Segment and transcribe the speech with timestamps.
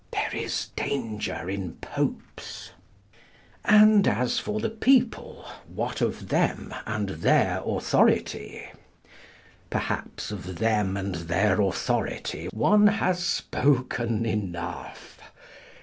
[0.09, 2.71] There is danger in Popes.
[3.63, 8.63] And as for the People, what of them and their authority?
[9.69, 15.19] Perhaps of them and their authority one has spoken enough.